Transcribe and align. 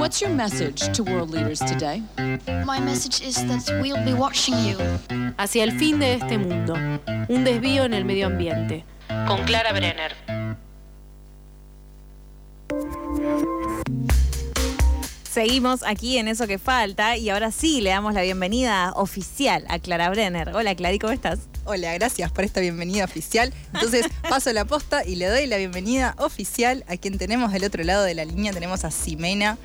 What's 0.00 0.22
your 0.22 0.30
message 0.30 0.96
to 0.96 1.04
world 1.04 1.28
leaders 1.28 1.58
today? 1.58 2.02
My 2.64 2.80
message 2.80 3.20
is 3.20 3.34
that 3.34 3.68
we'll 3.82 4.02
be 4.02 4.14
watching 4.14 4.54
you. 4.64 4.78
Hacia 5.36 5.62
el 5.62 5.72
fin 5.72 5.98
de 5.98 6.14
este 6.14 6.38
mundo. 6.38 6.72
Un 7.28 7.44
desvío 7.44 7.84
en 7.84 7.92
el 7.92 8.06
medio 8.06 8.28
ambiente. 8.28 8.86
Con 9.28 9.44
Clara 9.44 9.74
Brenner. 9.74 10.16
Seguimos 15.30 15.82
aquí 15.82 16.16
en 16.16 16.28
eso 16.28 16.46
que 16.46 16.58
falta 16.58 17.18
y 17.18 17.28
ahora 17.28 17.52
sí 17.52 17.82
le 17.82 17.90
damos 17.90 18.14
la 18.14 18.22
bienvenida 18.22 18.92
oficial 18.96 19.66
a 19.68 19.78
Clara 19.80 20.08
Brenner. 20.08 20.56
Hola 20.56 20.74
Clary, 20.74 20.98
¿cómo 20.98 21.12
estás? 21.12 21.40
Hola, 21.66 21.92
gracias 21.92 22.32
por 22.32 22.44
esta 22.44 22.60
bienvenida 22.60 23.04
oficial. 23.04 23.52
Entonces 23.74 24.06
paso 24.28 24.50
la 24.54 24.64
posta 24.64 25.04
y 25.04 25.16
le 25.16 25.26
doy 25.26 25.46
la 25.46 25.58
bienvenida 25.58 26.14
oficial 26.18 26.84
a 26.88 26.96
quien 26.96 27.18
tenemos 27.18 27.52
del 27.52 27.64
otro 27.64 27.84
lado 27.84 28.02
de 28.02 28.14
la 28.14 28.24
línea. 28.24 28.52
Tenemos 28.52 28.84
a 28.84 28.90
Simena, 28.90 29.58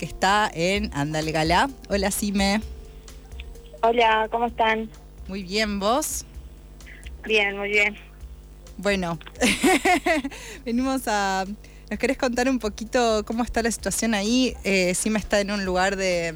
que 0.00 0.06
está 0.06 0.50
en 0.54 0.90
Andalgalá. 0.94 1.68
Hola 1.90 2.10
Sime. 2.10 2.62
Hola, 3.82 4.28
¿cómo 4.30 4.46
están? 4.46 4.88
Muy 5.28 5.42
bien, 5.42 5.78
¿vos? 5.78 6.24
Bien, 7.26 7.54
muy 7.58 7.68
bien. 7.68 7.98
Bueno, 8.78 9.18
venimos 10.64 11.02
a 11.06 11.44
¿Nos 11.90 11.98
querés 11.98 12.16
contar 12.16 12.48
un 12.48 12.58
poquito 12.58 13.26
cómo 13.26 13.44
está 13.44 13.62
la 13.62 13.70
situación 13.70 14.14
ahí? 14.14 14.56
Eh, 14.64 14.94
Sima 14.94 15.18
está 15.18 15.38
en 15.38 15.50
un 15.50 15.66
lugar 15.66 15.96
de, 15.96 16.34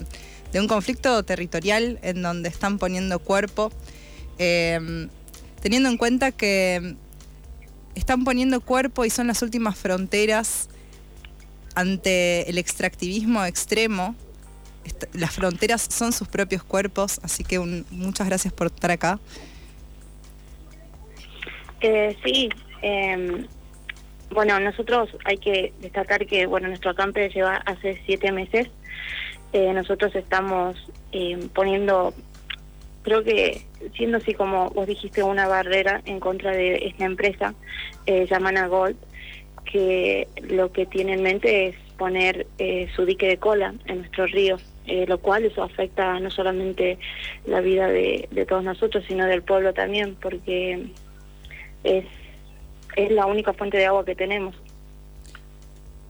un 0.52 0.69
conflicto 0.69 1.22
territorial 1.22 1.98
en 2.02 2.20
donde 2.20 2.50
están 2.50 2.78
poniendo 2.78 3.19
cuerpo, 3.19 3.72
em, 4.36 5.08
teniendo 5.62 5.88
en 5.88 5.96
cuenta 5.96 6.33
que 6.33 6.96
están 7.94 8.24
poniendo 8.24 8.60
cuerpo 8.60 9.06
y 9.06 9.10
son 9.10 9.27
las 9.27 9.41
últimas 9.41 9.78
fronteras 9.78 10.69
ante 11.74 12.48
el 12.48 12.59
extractivismo 12.59 13.45
extremo. 13.45 14.14
las 15.12 15.33
fronteras 15.33 15.83
son 15.91 16.12
sus 16.12 16.28
propios 16.28 16.62
cuerpos, 16.62 17.20
así 17.22 17.42
que 17.44 17.58
muchas 17.58 18.27
gracias 18.28 18.53
por 18.53 18.66
estar 18.66 18.91
acá. 18.91 19.19
Eh, 21.81 22.16
sí, 22.25 22.48
em, 22.83 23.47
bueno, 24.31 24.58
nosotros 24.58 25.11
hay 25.25 25.36
que 25.36 25.72
destacar 25.81 26.27
que 26.27 26.47
bueno 26.47 26.69
nuestro 26.69 26.91
acampe 26.91 27.28
lleva 27.28 27.56
hace 27.66 28.00
siete 28.06 28.33
meses. 28.33 28.69
Eh, 29.53 29.72
nosotros 29.72 30.14
estamos 30.16 30.77
eh, 31.12 31.38
poniendo, 31.55 32.12
creo 33.03 33.22
que 33.22 33.64
siendo 33.97 34.19
así 34.19 34.34
como 34.34 34.70
vos 34.70 34.86
dijiste, 34.86 35.22
una 35.22 35.47
barrera 35.47 36.03
en 36.06 36.19
contra 36.19 36.50
de 36.50 36.86
esta 36.86 37.05
empresa 37.05 37.55
eh, 38.06 38.27
llamada 38.28 38.66
Gold, 38.66 38.97
que 39.70 40.28
lo 40.48 40.72
que 40.72 40.86
tiene 40.86 41.14
en 41.14 41.22
mente 41.22 41.68
es 41.68 41.76
poner 41.96 42.46
eh, 42.58 42.88
su 42.94 43.04
dique 43.04 43.26
de 43.26 43.38
cola 43.38 43.74
en 43.86 43.98
nuestro 43.98 44.26
río, 44.26 44.58
lo 45.06 45.18
cual 45.18 45.44
eso 45.44 45.62
afecta 45.62 46.20
no 46.20 46.30
solamente 46.30 46.98
la 47.46 47.60
vida 47.60 47.88
de 47.88 48.46
todos 48.48 48.62
nosotros, 48.62 49.04
sino 49.08 49.26
del 49.26 49.42
pueblo 49.42 49.72
también, 49.72 50.16
porque 50.20 50.86
es 51.84 52.04
es 52.96 53.10
la 53.10 53.26
única 53.26 53.52
fuente 53.52 53.76
de 53.76 53.86
agua 53.86 54.04
que 54.04 54.14
tenemos. 54.14 54.54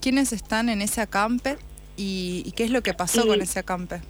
¿Quiénes 0.00 0.32
están 0.32 0.68
en 0.68 0.82
ese 0.82 1.00
acampe 1.00 1.56
y, 1.96 2.52
qué 2.56 2.64
es 2.64 2.70
lo 2.70 2.82
que 2.82 2.92
pasó 2.92 3.26
con 3.26 3.40
ese 3.40 3.60
acampe? 3.60 4.00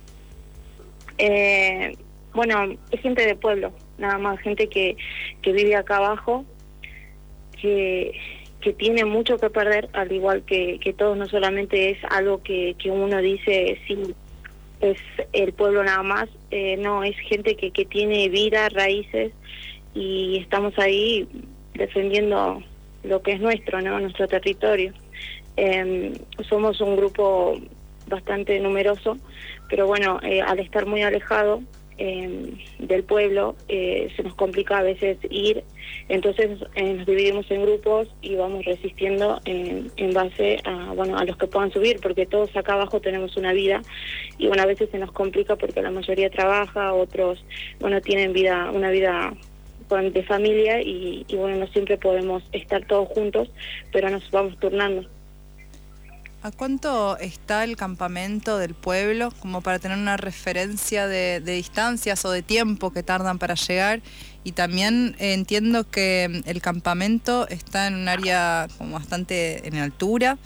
Eh, 1.18 1.96
bueno, 2.32 2.76
es 2.90 3.00
gente 3.00 3.24
de 3.24 3.36
pueblo, 3.36 3.72
nada 3.98 4.18
más, 4.18 4.40
gente 4.40 4.68
que, 4.68 4.96
que 5.42 5.52
vive 5.52 5.76
acá 5.76 5.98
abajo, 5.98 6.44
que, 7.60 8.12
que 8.64 8.72
tiene 8.72 9.04
mucho 9.04 9.36
que 9.36 9.50
perder, 9.50 9.90
al 9.92 10.10
igual 10.10 10.42
que, 10.42 10.80
que 10.80 10.94
todos, 10.94 11.18
no 11.18 11.28
solamente 11.28 11.90
es 11.90 11.98
algo 12.08 12.42
que, 12.42 12.74
que 12.78 12.90
uno 12.90 13.18
dice, 13.18 13.78
sí, 13.86 14.14
es 14.80 14.96
el 15.34 15.52
pueblo 15.52 15.84
nada 15.84 16.02
más, 16.02 16.30
eh, 16.50 16.78
no, 16.78 17.04
es 17.04 17.14
gente 17.18 17.56
que, 17.56 17.72
que 17.72 17.84
tiene 17.84 18.30
vida, 18.30 18.70
raíces, 18.70 19.32
y 19.92 20.38
estamos 20.38 20.78
ahí 20.78 21.28
defendiendo 21.74 22.62
lo 23.02 23.20
que 23.20 23.32
es 23.32 23.40
nuestro, 23.42 23.82
¿no? 23.82 24.00
nuestro 24.00 24.26
territorio. 24.28 24.94
Em, 25.58 26.14
somos 26.48 26.80
un 26.80 26.96
grupo 26.96 27.60
bastante 28.06 28.58
numeroso, 28.60 29.18
pero 29.68 29.86
bueno, 29.86 30.20
eh, 30.22 30.40
al 30.40 30.58
estar 30.58 30.86
muy 30.86 31.02
alejado 31.02 31.60
em, 31.98 32.58
del 32.78 33.04
pueblo, 33.04 33.56
eh, 33.68 34.10
se 34.16 34.22
nos 34.22 34.34
complica 34.34 34.78
a 34.78 34.82
veces 34.82 35.18
ir, 35.30 35.64
entonces 36.08 36.50
eh, 36.74 36.94
nos 36.94 37.06
dividimos 37.06 37.50
en 37.50 37.62
grupos 37.62 38.08
y 38.22 38.34
vamos 38.36 38.64
resistiendo 38.64 39.40
en, 39.44 39.90
base 40.12 40.58
a, 40.64 40.92
bueno, 40.94 41.16
a 41.16 41.24
los 41.24 41.36
que 41.36 41.46
puedan 41.46 41.72
subir, 41.72 41.98
porque 42.00 42.26
todos 42.26 42.54
acá 42.56 42.74
abajo 42.74 43.00
tenemos 43.00 43.36
una 43.36 43.52
vida 43.52 43.82
y 44.38 44.46
bueno, 44.48 44.62
a 44.62 44.66
veces 44.66 44.90
se 44.90 44.98
nos 44.98 45.12
complica 45.12 45.56
porque 45.56 45.82
la 45.82 45.90
mayoría 45.90 46.30
trabaja, 46.30 46.92
otros, 46.92 47.44
bueno, 47.80 48.00
tienen 48.00 48.32
vida, 48.32 48.70
una 48.72 48.90
vida 48.90 49.34
de 49.90 50.22
familia 50.24 50.80
y, 50.82 51.24
bueno, 51.36 51.56
no 51.56 51.66
siempre 51.68 51.96
podemos 51.96 52.42
estar 52.52 52.84
todos 52.86 53.08
juntos, 53.08 53.48
pero 53.92 54.10
nos 54.10 54.28
vamos 54.30 54.58
turnando. 54.58 55.08
¿A 56.44 56.50
cuánto 56.50 57.16
está 57.16 57.64
el 57.64 57.74
campamento 57.74 58.58
del 58.58 58.74
pueblo 58.74 59.30
como 59.40 59.62
para 59.62 59.78
tener 59.78 59.96
una 59.96 60.18
referencia 60.18 61.06
de, 61.06 61.40
distancias 61.40 62.22
o 62.26 62.30
de 62.30 62.42
tiempo 62.42 62.92
que 62.92 63.02
tardan 63.02 63.38
para 63.38 63.54
llegar? 63.54 64.02
Y 64.44 64.52
también 64.52 65.16
entiendo 65.18 65.88
que 65.90 66.42
el 66.44 66.60
campamento 66.60 67.48
está 67.48 67.86
en 67.86 67.94
un 67.94 68.08
área 68.08 68.66
como 68.76 68.96
bastante 68.96 69.66
en 69.66 69.76
altura 69.78 70.36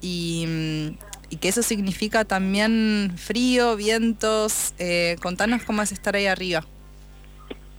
y, 0.00 0.94
que 1.40 1.48
eso 1.48 1.64
significa 1.64 2.24
también 2.24 3.14
frío, 3.16 3.74
vientos. 3.74 4.72
Eh, 4.78 5.16
contanos 5.20 5.64
cómo 5.64 5.82
es 5.82 5.90
estar 5.90 6.14
ahí 6.14 6.26
arriba. 6.26 6.64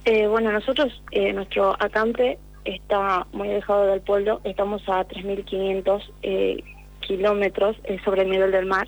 Eh, 0.04 0.28
bueno, 0.28 0.52
nosotros, 0.52 1.02
eh, 1.12 1.32
nuestro 1.32 1.82
acampe 1.82 2.38
está 2.66 3.26
muy 3.32 3.48
alejado 3.50 3.86
del 3.86 4.02
pueblo, 4.02 4.42
estamos 4.44 4.82
a 4.90 5.08
3.500 5.08 6.02
eh, 6.24 6.64
kilómetros 7.02 7.76
eh, 7.84 7.98
sobre 8.06 8.24
el 8.24 8.30
nivel 8.30 8.52
del 8.52 8.66
mar. 8.66 8.88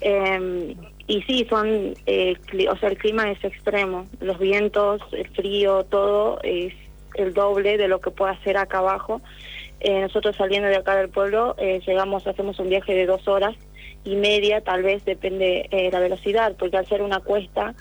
Em, 0.00 0.74
y 1.06 1.22
sí, 1.22 1.46
son, 1.48 1.92
o 1.92 2.76
sea, 2.78 2.88
el 2.88 2.96
clima 2.96 3.30
es 3.30 3.44
extremo, 3.44 4.06
los 4.20 4.38
vientos, 4.38 5.02
el 5.12 5.28
frío, 5.28 5.84
todo 5.84 6.40
es 6.42 6.72
el 7.14 7.34
doble 7.34 7.76
de 7.76 7.88
lo 7.88 8.00
que 8.00 8.10
puede 8.10 8.32
hacer 8.32 8.56
acá 8.56 8.78
abajo. 8.78 9.20
nosotros 9.84 10.34
saliendo 10.36 10.68
de 10.68 10.76
acá 10.76 10.96
del 10.96 11.10
pueblo 11.10 11.54
llegamos, 11.86 12.26
hacemos 12.26 12.58
un 12.58 12.70
viaje 12.70 12.94
de 12.94 13.04
dos 13.04 13.28
horas 13.28 13.54
y 14.02 14.16
media, 14.16 14.62
tal 14.62 14.82
vez 14.82 15.04
depende 15.04 15.68
de 15.70 15.90
la 15.92 16.00
velocidad, 16.00 16.56
porque 16.58 16.78
al 16.78 16.86
ser 16.86 17.02
una 17.02 17.20
cuesta 17.20 17.74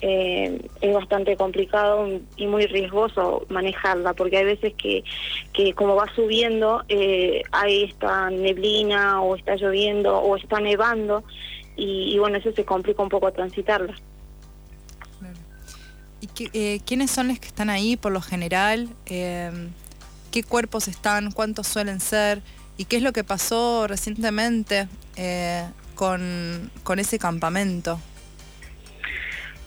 eh, 0.00 0.60
es 0.80 0.94
bastante 0.94 1.36
complicado 1.36 2.06
y 2.36 2.46
muy 2.46 2.66
riesgoso 2.66 3.44
manejarla, 3.48 4.14
porque 4.14 4.38
hay 4.38 4.44
veces 4.44 4.74
que, 4.74 5.02
que 5.52 5.72
como 5.74 5.96
va 5.96 6.06
subiendo, 6.14 6.84
eh, 6.88 7.42
hay 7.50 7.84
esta 7.84 8.30
neblina 8.30 9.22
o 9.22 9.34
está 9.34 9.56
lloviendo 9.56 10.18
o 10.18 10.36
está 10.36 10.60
nevando 10.60 11.24
y, 11.76 12.18
bueno, 12.18 12.38
eso 12.38 12.50
se 12.52 12.64
complica 12.64 13.02
un 13.02 13.08
poco 13.08 13.32
transitarla. 13.32 13.94
¿Y 16.20 16.28
eh, 16.52 16.80
quiénes 16.84 17.12
son 17.12 17.28
los 17.28 17.38
que 17.38 17.46
están 17.46 17.70
ahí 17.70 17.96
por 17.96 18.10
lo 18.10 18.20
general? 18.20 18.88
Eh, 19.06 19.50
¿Qué 20.32 20.42
cuerpos 20.42 20.88
están? 20.88 21.30
¿Cuántos 21.30 21.68
suelen 21.68 22.00
ser? 22.00 22.42
¿Y 22.76 22.86
qué 22.86 22.96
es 22.96 23.02
lo 23.02 23.12
que 23.12 23.22
pasó 23.22 23.86
recientemente 23.86 24.88
con, 25.94 26.70
con 26.82 26.98
ese 26.98 27.20
campamento? 27.20 28.00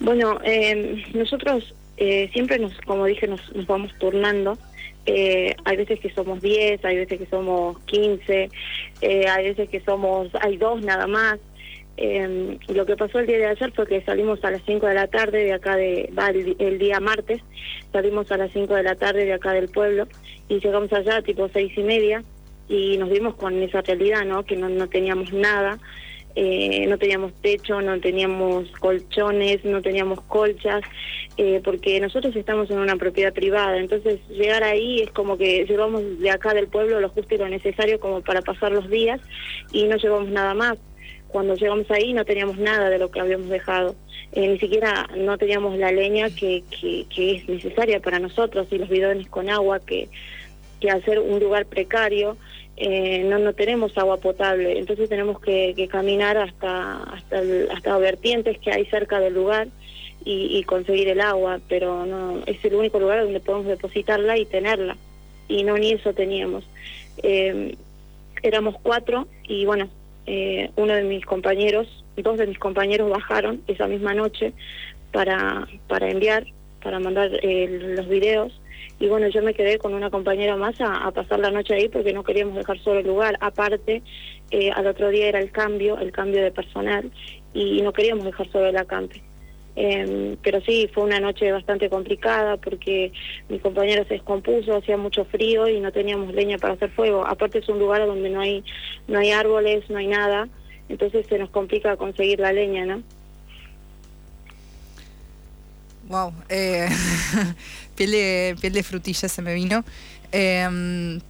Bueno, 0.01 0.39
eh, 0.43 1.03
nosotros 1.13 1.75
eh, 1.97 2.27
siempre, 2.33 2.57
nos, 2.57 2.75
como 2.81 3.05
dije, 3.05 3.27
nos, 3.27 3.41
vamos 3.67 3.93
turnando. 3.99 4.57
Eh, 5.05 5.55
hay 5.63 5.77
veces 5.77 5.99
que 5.99 6.11
somos 6.11 6.41
10, 6.41 6.83
hay 6.83 6.95
veces 6.97 7.19
que 7.19 7.25
somos 7.27 7.77
15, 7.85 8.49
eh, 9.01 9.27
hay 9.27 9.43
veces 9.45 9.69
que 9.69 9.79
somos, 9.81 10.29
hay 10.41 10.57
dos 10.57 10.81
nada 10.81 11.05
más. 11.05 11.39
Eh, 11.97 12.57
lo 12.69 12.85
que 12.87 12.97
pasó 12.97 13.19
el 13.19 13.27
día 13.27 13.37
de 13.37 13.45
ayer 13.45 13.71
fue 13.73 13.85
que 13.85 14.01
salimos 14.01 14.43
a 14.43 14.49
las 14.49 14.63
5 14.65 14.87
de 14.87 14.93
la 14.95 15.05
tarde 15.05 15.43
de 15.43 15.53
acá 15.53 15.75
de, 15.75 16.11
va, 16.17 16.29
el, 16.29 16.79
día 16.79 16.99
martes, 16.99 17.41
salimos 17.91 18.31
a 18.31 18.37
las 18.37 18.51
5 18.51 18.73
de 18.73 18.83
la 18.83 18.95
tarde 18.95 19.25
de 19.25 19.33
acá 19.33 19.51
del 19.51 19.69
pueblo 19.69 20.07
y 20.49 20.59
llegamos 20.59 20.91
allá 20.93 21.21
tipo 21.21 21.47
seis 21.49 21.71
y 21.77 21.83
media 21.83 22.23
y 22.67 22.97
nos 22.97 23.09
vimos 23.09 23.35
con 23.35 23.61
esa 23.61 23.81
realidad, 23.81 24.25
¿no? 24.25 24.43
Que 24.43 24.55
no, 24.55 24.69
no 24.69 24.89
teníamos 24.89 25.31
nada. 25.31 25.77
Eh, 26.35 26.85
no 26.87 26.97
teníamos 26.97 27.33
techo, 27.41 27.81
no 27.81 27.99
teníamos 27.99 28.71
colchones, 28.79 29.63
no 29.65 29.81
teníamos 29.81 30.21
colchas, 30.21 30.81
eh, 31.37 31.61
porque 31.63 31.99
nosotros 31.99 32.35
estamos 32.35 32.69
en 32.71 32.79
una 32.79 32.95
propiedad 32.95 33.33
privada, 33.33 33.77
entonces 33.77 34.19
llegar 34.29 34.63
ahí 34.63 35.01
es 35.01 35.11
como 35.11 35.37
que 35.37 35.65
llevamos 35.65 36.19
de 36.19 36.29
acá 36.29 36.53
del 36.53 36.67
pueblo 36.67 36.99
lo 36.99 37.09
justo 37.09 37.35
y 37.35 37.37
lo 37.37 37.49
necesario 37.49 37.99
como 37.99 38.21
para 38.21 38.41
pasar 38.41 38.71
los 38.71 38.89
días 38.89 39.19
y 39.71 39.85
no 39.85 39.97
llevamos 39.97 40.29
nada 40.29 40.53
más. 40.53 40.77
Cuando 41.27 41.55
llegamos 41.55 41.89
ahí 41.91 42.13
no 42.13 42.25
teníamos 42.25 42.57
nada 42.57 42.89
de 42.89 42.99
lo 42.99 43.09
que 43.09 43.21
habíamos 43.21 43.47
dejado, 43.47 43.95
eh, 44.33 44.47
ni 44.47 44.59
siquiera 44.59 45.09
no 45.17 45.37
teníamos 45.37 45.77
la 45.77 45.91
leña 45.91 46.29
que, 46.29 46.63
que, 46.69 47.05
que 47.13 47.35
es 47.37 47.49
necesaria 47.49 48.01
para 48.01 48.19
nosotros 48.19 48.67
y 48.71 48.77
los 48.77 48.89
bidones 48.89 49.27
con 49.27 49.49
agua 49.49 49.79
que, 49.79 50.09
que 50.81 50.89
al 50.89 51.05
ser 51.05 51.19
un 51.19 51.39
lugar 51.39 51.67
precario 51.67 52.35
eh, 52.75 53.23
no 53.25 53.37
no 53.37 53.53
tenemos 53.53 53.95
agua 53.97 54.17
potable, 54.17 54.79
entonces 54.79 55.07
tenemos 55.07 55.39
que, 55.39 55.87
caminar 55.89 56.37
hasta 56.37 57.03
hasta 57.03 57.41
hasta 57.71 57.97
vertientes 57.99 58.57
que 58.59 58.71
hay 58.71 58.85
cerca 58.85 59.19
del 59.19 59.35
lugar 59.35 59.67
y, 60.23 60.63
conseguir 60.65 61.07
el 61.07 61.19
agua, 61.19 61.59
pero 61.67 62.05
no 62.05 62.43
es 62.45 62.63
el 62.63 62.75
único 62.75 62.99
lugar 62.99 63.23
donde 63.23 63.39
podemos 63.39 63.67
depositarla 63.67 64.37
y 64.37 64.45
tenerla. 64.45 64.95
Y 65.47 65.63
no 65.63 65.75
ni 65.79 65.93
eso 65.93 66.13
teníamos. 66.13 66.63
Eh, 67.23 67.75
éramos 68.43 68.75
cuatro 68.83 69.27
y 69.47 69.65
bueno, 69.65 69.89
eh, 70.27 70.69
uno 70.75 70.93
de 70.93 71.03
mis 71.03 71.25
compañeros, 71.25 71.87
dos 72.17 72.37
de 72.37 72.45
mis 72.45 72.59
compañeros 72.59 73.09
bajaron 73.09 73.63
esa 73.67 73.87
misma 73.87 74.13
noche 74.13 74.53
para 75.11 75.67
para 75.87 76.09
enviar, 76.09 76.45
para 76.83 76.99
mandar 76.99 77.31
los 77.43 78.07
videos 78.07 78.53
y 79.01 79.07
bueno, 79.07 79.27
yo 79.29 79.41
me 79.41 79.55
quedé 79.55 79.79
con 79.79 79.95
una 79.95 80.11
compañera 80.11 80.55
más 80.55 80.75
a, 80.79 81.09
pasar 81.09 81.39
la 81.39 81.49
noche 81.49 81.73
ahí 81.73 81.89
porque 81.89 82.13
no 82.13 82.23
queríamos 82.23 82.55
dejar 82.55 82.77
solo 82.83 82.99
el 82.99 83.07
lugar. 83.07 83.35
Aparte, 83.41 84.03
eh, 84.51 84.69
al 84.69 84.85
otro 84.85 85.09
día 85.09 85.27
era 85.27 85.39
el 85.39 85.51
cambio, 85.51 85.97
el 85.97 86.11
cambio 86.11 86.43
de 86.43 86.51
personal 86.51 87.11
y 87.51 87.81
no 87.81 87.93
queríamos 87.93 88.25
dejar 88.25 88.47
solo 88.51 88.67
el 88.67 88.77
acampe. 88.77 89.23
Eh, 89.75 90.37
pero 90.43 90.61
sí, 90.61 90.87
fue 90.93 91.03
una 91.03 91.19
noche 91.19 91.51
bastante 91.51 91.89
complicada 91.89 92.57
porque 92.57 93.11
mi 93.49 93.57
compañero 93.57 94.03
se 94.03 94.15
descompuso, 94.15 94.75
hacía 94.75 94.97
mucho 94.97 95.25
frío 95.25 95.67
y 95.67 95.79
no 95.79 95.91
teníamos 95.91 96.31
leña 96.35 96.59
para 96.59 96.75
hacer 96.75 96.91
fuego. 96.91 97.25
Aparte 97.25 97.57
es 97.57 97.69
un 97.69 97.79
lugar 97.79 98.05
donde 98.05 98.29
no 98.29 98.41
hay, 98.41 98.63
no 99.07 99.17
hay 99.17 99.31
árboles, 99.31 99.89
no 99.89 99.97
hay 99.97 100.07
nada, 100.07 100.47
entonces 100.89 101.25
se 101.25 101.39
nos 101.39 101.49
complica 101.49 101.97
conseguir 101.97 102.39
la 102.39 102.53
leña, 102.53 102.85
¿no? 102.85 103.01
Wow, 106.11 106.33
eh, 106.49 106.89
piel, 107.95 108.11
de, 108.11 108.57
piel 108.59 108.73
de 108.73 108.83
frutilla 108.83 109.29
se 109.29 109.41
me 109.41 109.53
vino. 109.53 109.85
Em, 110.33 111.21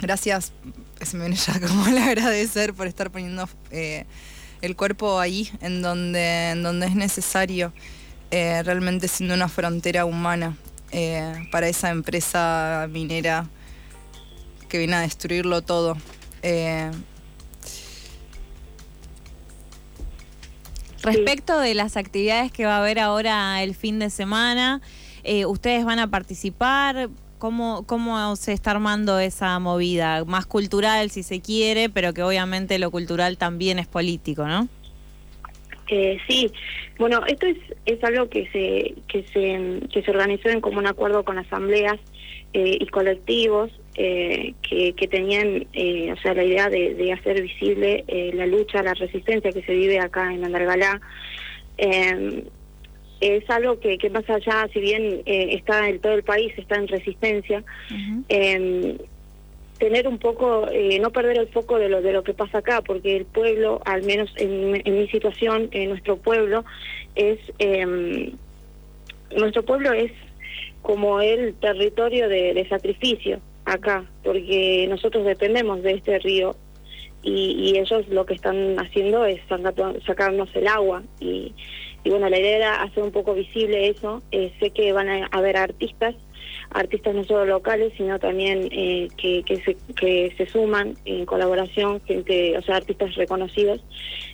gracias, 0.00 0.52
se 1.00 1.16
me 1.16 1.28
viene 1.28 1.36
ya 1.36 1.60
como 1.68 1.86
el 1.86 1.96
agradecer 1.98 2.74
por 2.74 2.88
estar 2.88 3.12
poniendo 3.12 3.48
eh, 3.70 4.04
el 4.60 4.74
cuerpo 4.74 5.20
ahí, 5.20 5.52
en 5.60 5.82
donde, 5.82 6.50
en 6.50 6.64
donde 6.64 6.86
es 6.88 6.96
necesario, 6.96 7.72
eh, 8.32 8.60
realmente 8.64 9.06
siendo 9.06 9.34
una 9.34 9.48
frontera 9.48 10.04
humana 10.04 10.56
para 11.52 11.68
esa 11.68 11.90
empresa 11.90 12.88
minera 12.90 13.48
que 14.68 14.78
viene 14.78 14.96
a 14.96 15.00
destruirlo 15.02 15.62
todo. 15.62 15.96
Respecto 21.02 21.58
de 21.58 21.74
las 21.74 21.96
actividades 21.96 22.50
que 22.52 22.64
va 22.64 22.76
a 22.76 22.80
haber 22.80 22.98
ahora 22.98 23.62
el 23.62 23.74
fin 23.74 23.98
de 23.98 24.10
semana, 24.10 24.80
eh, 25.24 25.46
¿ustedes 25.46 25.84
van 25.84 25.98
a 25.98 26.10
participar? 26.10 27.08
¿Cómo, 27.38 27.84
¿Cómo 27.86 28.34
se 28.36 28.52
está 28.52 28.70
armando 28.70 29.18
esa 29.18 29.58
movida? 29.58 30.24
Más 30.24 30.46
cultural, 30.46 31.10
si 31.10 31.22
se 31.22 31.40
quiere, 31.40 31.90
pero 31.90 32.14
que 32.14 32.22
obviamente 32.22 32.78
lo 32.78 32.90
cultural 32.90 33.36
también 33.36 33.78
es 33.78 33.86
político, 33.86 34.46
¿no? 34.46 34.68
Eh, 35.88 36.18
sí, 36.26 36.50
bueno, 36.98 37.24
esto 37.26 37.46
es, 37.46 37.58
es 37.84 38.02
algo 38.02 38.28
que 38.28 38.48
se, 38.50 38.94
que, 39.06 39.24
se, 39.32 39.86
que 39.92 40.02
se 40.02 40.10
organizó 40.10 40.48
en 40.48 40.60
común 40.60 40.86
acuerdo 40.86 41.24
con 41.24 41.38
asambleas 41.38 41.98
eh, 42.54 42.78
y 42.80 42.86
colectivos 42.86 43.70
eh, 43.98 44.52
que, 44.60 44.92
que, 44.92 45.08
tenían 45.08 45.66
eh, 45.72 46.12
o 46.12 46.20
sea, 46.20 46.34
la 46.34 46.44
idea 46.44 46.68
de, 46.68 47.12
hacer 47.14 47.40
visible 47.40 48.04
eh, 48.06 48.30
la 48.34 48.44
lucha, 48.44 48.82
la 48.82 48.92
resistencia 48.92 49.50
que 49.52 49.62
se 49.62 49.72
vive 49.72 49.98
acá 49.98 50.34
en 50.34 50.44
Andargalá. 50.44 51.00
Em, 51.78 52.42
es 53.22 53.48
algo 53.48 53.80
que, 53.80 53.96
que, 53.96 54.10
más 54.10 54.28
allá, 54.28 54.68
si 54.70 54.80
bien 54.80 55.22
está 55.24 55.88
en 55.88 55.98
todo 56.00 56.12
el 56.12 56.24
país, 56.24 56.52
está 56.58 56.76
en 56.76 56.88
resistencia, 56.88 57.64
em, 58.28 58.98
tener 59.78 60.06
un 60.06 60.18
poco, 60.18 60.66
no 61.00 61.10
perder 61.10 61.38
el 61.38 61.48
foco 61.48 61.78
de 61.78 61.88
lo, 61.88 62.02
de 62.02 62.12
lo 62.12 62.22
que 62.22 62.34
pasa 62.34 62.58
acá, 62.58 62.82
porque 62.82 63.16
el 63.16 63.24
pueblo, 63.24 63.80
al 63.86 64.02
menos 64.02 64.30
en, 64.36 64.82
en 64.84 64.98
mi 64.98 65.08
situación, 65.08 65.68
en 65.72 65.88
nuestro 65.88 66.18
pueblo, 66.18 66.66
es... 67.14 67.38
Em, 67.58 68.32
nuestro 69.34 69.64
pueblo 69.64 69.92
es 69.92 70.12
como 70.82 71.20
el 71.20 71.54
territorio 71.54 72.28
de 72.28 72.66
sacrificio 72.68 73.40
acá, 73.66 74.04
porque 74.22 74.86
nosotros 74.88 75.24
dependemos 75.24 75.82
de 75.82 75.92
este 75.92 76.18
río 76.20 76.56
y, 77.22 77.76
ellos 77.76 78.08
lo 78.08 78.24
que 78.24 78.34
están 78.34 78.78
haciendo 78.78 79.26
es 79.26 79.40
sacarnos 80.06 80.48
el 80.54 80.68
agua 80.68 81.02
y, 81.20 81.52
bueno, 82.04 82.28
la 82.28 82.38
idea 82.38 82.56
era 82.56 82.82
hacer 82.82 83.02
un 83.02 83.10
poco 83.10 83.34
visible 83.34 83.88
eso. 83.88 84.22
Eh, 84.30 84.52
sé 84.60 84.70
que 84.70 84.92
van 84.92 85.08
a 85.08 85.26
haber 85.32 85.56
artistas, 85.56 86.14
artistas 86.70 87.16
no 87.16 87.24
solo 87.24 87.44
locales, 87.44 87.92
sino 87.96 88.20
también 88.20 88.68
eh, 88.70 89.08
que, 89.16 89.42
que, 89.42 89.60
se, 89.62 89.76
que 89.96 90.32
se 90.36 90.46
suman 90.46 90.94
en 91.04 91.26
colaboración, 91.26 92.00
gente, 92.02 92.56
o 92.56 92.62
sea, 92.62 92.76
artistas 92.76 93.16
reconocidos 93.16 93.80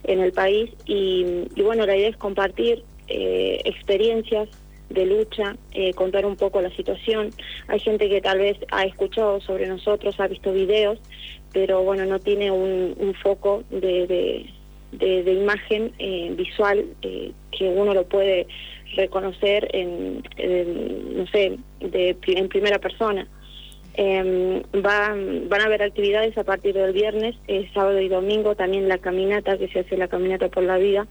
en 0.04 0.20
el 0.20 0.32
país 0.32 0.70
y, 0.84 1.24
y 1.56 1.62
bueno, 1.62 1.86
la 1.86 1.96
idea 1.96 2.10
es 2.10 2.16
compartir 2.18 2.84
eh, 3.08 3.62
experiencias 3.64 4.50
de 4.92 5.06
lucha, 5.06 5.56
eh, 5.72 5.92
contar 5.94 6.26
un 6.26 6.36
poco 6.36 6.60
la 6.60 6.70
situación. 6.70 7.30
Hay 7.68 7.80
gente 7.80 8.08
que 8.08 8.20
tal 8.20 8.38
vez 8.38 8.56
ha 8.70 8.84
escuchado 8.84 9.40
sobre 9.40 9.66
nosotros, 9.66 10.18
ha 10.20 10.28
visto 10.28 10.52
videos, 10.52 10.98
pero 11.52 11.82
bueno, 11.82 12.06
no 12.06 12.18
tiene 12.18 12.50
un, 12.50 13.14
foco 13.22 13.62
de, 13.70 14.46
de, 14.92 15.32
imagen 15.32 15.92
eh, 15.98 16.32
visual 16.36 16.84
eh, 17.02 17.32
que 17.50 17.68
uno 17.68 17.94
lo 17.94 18.04
puede 18.06 18.46
reconocer 18.96 19.68
en, 19.72 20.22
no 21.16 21.26
sé, 21.28 21.58
de, 21.80 22.16
en 22.26 22.48
primera 22.48 22.78
persona. 22.78 23.26
Eh, 23.94 24.62
van, 24.72 25.48
van 25.50 25.60
a 25.60 25.64
haber 25.64 25.82
actividades 25.82 26.36
a 26.38 26.44
partir 26.44 26.74
del 26.74 26.92
viernes, 26.92 27.36
sábado 27.74 28.00
y 28.00 28.08
domingo, 28.08 28.54
también 28.54 28.88
la 28.88 28.98
caminata, 28.98 29.58
que 29.58 29.68
se 29.68 29.80
hace 29.80 29.98
la 29.98 30.08
caminata 30.08 30.48
por 30.48 30.62
la 30.62 30.78
vida 30.78 31.06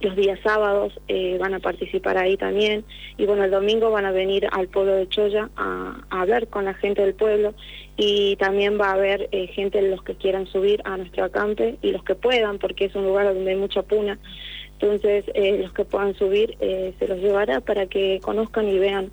los 0.00 0.16
días 0.16 0.38
sábados 0.42 0.98
eh, 1.08 1.36
van 1.38 1.54
a 1.54 1.58
participar 1.58 2.16
ahí 2.16 2.36
también. 2.36 2.84
Y 3.16 3.26
bueno 3.26 3.44
el 3.44 3.50
domingo 3.50 3.90
van 3.90 4.06
a 4.06 4.12
venir 4.12 4.46
al 4.52 4.68
pueblo 4.68 4.94
de 4.94 5.08
Choya 5.08 5.50
a, 5.56 6.04
hablar 6.10 6.48
con 6.48 6.64
la 6.64 6.74
gente 6.74 7.02
del 7.02 7.14
pueblo. 7.14 7.54
Y 7.96 8.36
también 8.36 8.80
va 8.80 8.90
a 8.90 8.94
haber 8.94 9.28
eh, 9.32 9.48
gente 9.48 9.82
los 9.82 10.02
que 10.02 10.14
quieran 10.14 10.46
subir 10.46 10.80
a 10.84 10.96
nuestro 10.96 11.24
acampe 11.24 11.76
y 11.82 11.90
los 11.90 12.02
que 12.04 12.14
puedan 12.14 12.58
porque 12.58 12.86
es 12.86 12.94
un 12.94 13.04
lugar 13.04 13.26
donde 13.26 13.50
hay 13.50 13.56
mucha 13.56 13.82
puna. 13.82 14.18
Entonces 14.72 15.24
eh, 15.34 15.58
los 15.58 15.72
que 15.72 15.84
puedan 15.84 16.14
subir 16.14 16.56
se 16.58 17.06
los 17.06 17.18
llevará 17.18 17.60
para 17.60 17.86
que 17.86 18.18
conozcan 18.22 18.68
y 18.68 18.78
vean 18.78 19.10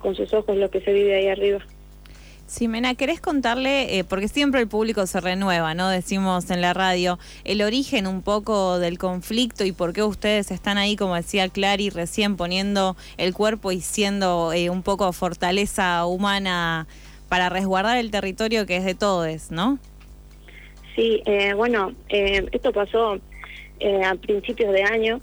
con 0.00 0.14
sus 0.14 0.34
ojos 0.34 0.58
lo 0.58 0.70
que 0.70 0.82
se 0.82 0.92
vive 0.92 1.14
ahí 1.14 1.28
arriba. 1.28 1.60
Simena, 2.50 2.96
¿querés 2.96 3.20
contarle, 3.20 3.96
eh, 3.96 4.02
porque 4.02 4.26
siempre 4.26 4.60
el 4.60 4.66
público 4.66 5.06
se 5.06 5.20
renueva, 5.20 5.72
¿no? 5.74 5.88
Decimos 5.88 6.50
en 6.50 6.60
la 6.60 6.74
radio, 6.74 7.16
el 7.44 7.62
origen 7.62 8.08
un 8.08 8.22
poco 8.22 8.80
del 8.80 8.98
conflicto 8.98 9.64
y 9.64 9.70
por 9.70 9.92
qué 9.92 10.02
ustedes 10.02 10.50
están 10.50 10.76
ahí, 10.76 10.96
como 10.96 11.14
decía 11.14 11.48
Clary, 11.48 11.90
recién 11.90 12.36
poniendo 12.36 12.96
el 13.18 13.34
cuerpo 13.34 13.70
y 13.70 13.80
siendo 13.80 14.52
eh, 14.52 14.68
un 14.68 14.82
poco 14.82 15.12
fortaleza 15.12 16.04
humana 16.06 16.88
para 17.28 17.50
resguardar 17.50 17.98
el 17.98 18.10
territorio 18.10 18.66
que 18.66 18.78
es 18.78 18.84
de 18.84 18.96
todos, 18.96 19.52
¿no? 19.52 19.78
Sí, 20.96 21.22
eh, 21.26 21.54
bueno, 21.54 21.92
esto 22.08 22.72
pasó 22.72 23.12
a 23.12 24.14
principios 24.16 24.72
de 24.72 24.82
año, 24.82 25.20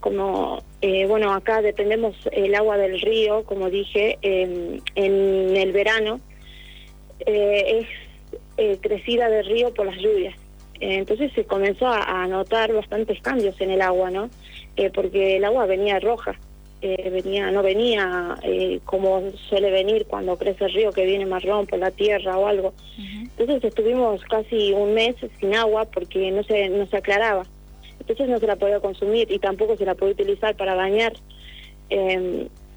como, 0.00 0.64
bueno, 1.06 1.32
acá 1.32 1.62
dependemos 1.62 2.16
el 2.32 2.56
agua 2.56 2.76
del 2.76 3.00
río, 3.00 3.44
como 3.44 3.70
dije, 3.70 4.18
en 4.20 4.82
el 4.96 5.72
verano 5.72 6.20
eh, 7.26 7.80
es 7.80 7.86
eh, 8.56 8.78
crecida 8.80 9.28
del 9.28 9.46
río 9.46 9.72
por 9.74 9.86
las 9.86 9.96
lluvias. 9.96 10.34
Eh, 10.80 10.96
entonces 10.96 11.32
se 11.34 11.44
comenzó 11.44 11.88
a, 11.88 12.26
notar 12.26 12.72
bastantes 12.72 13.20
cambios 13.20 13.60
en 13.60 13.70
el 13.70 13.82
agua, 13.82 14.10
¿no? 14.10 14.30
porque 14.94 15.36
el 15.36 15.44
agua 15.44 15.66
venía 15.66 16.00
roja, 16.00 16.36
venía 16.80 17.50
no 17.50 17.62
venía 17.62 18.34
como 18.86 19.30
suele 19.50 19.70
venir 19.70 20.06
cuando 20.06 20.38
crece 20.38 20.64
el 20.64 20.72
río 20.72 20.90
que 20.90 21.04
viene 21.04 21.26
marrón 21.26 21.66
por 21.66 21.78
la 21.78 21.90
tierra 21.90 22.38
o 22.38 22.46
algo. 22.46 22.72
Entonces 22.96 23.62
estuvimos 23.62 24.22
casi 24.24 24.72
un 24.72 24.94
mes 24.94 25.16
sin 25.38 25.54
agua 25.54 25.84
porque 25.84 26.30
no 26.30 26.42
se 26.44 26.70
no 26.70 26.86
se 26.86 26.96
aclaraba. 26.96 27.42
Entonces 27.98 28.26
no 28.30 28.38
se 28.38 28.46
la 28.46 28.56
podía 28.56 28.80
consumir 28.80 29.30
y 29.30 29.38
tampoco 29.38 29.76
se 29.76 29.84
la 29.84 29.94
podía 29.94 30.14
utilizar 30.14 30.56
para 30.56 30.74
bañar. 30.74 31.12